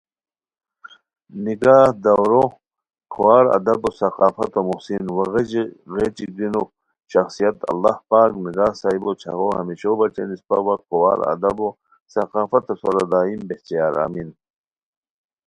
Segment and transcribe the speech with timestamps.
[1.43, 2.43] نگاہ ؔ دَورو
[3.13, 6.63] کھوار ادب و ثقافتو محسن وا غیژی غیچی گیونو
[7.11, 11.69] شخصیت اللہ پاک نگاہؔ صاحبو چھاغو ہمیشو بچین اِسپہ وا کھوار ادب و
[12.13, 14.29] ثقافتو سورا دائم بہچئیار (آمین)